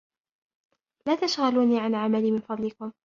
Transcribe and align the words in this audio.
لا 1.07 1.15
تشغلوني 1.15 1.79
عن 1.79 1.95
عملي 1.95 2.31
من 2.31 2.39
فضلكم 2.41 2.91